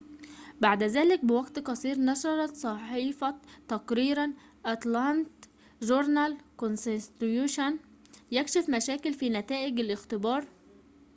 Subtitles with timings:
[0.61, 3.35] بعد ذلك بوقت قصير نشرت صحيفة
[4.67, 5.35] atlanta
[5.85, 7.79] journal-constitution تقريرًا
[8.31, 10.47] يكشف مشاكل في نتائج الاختبار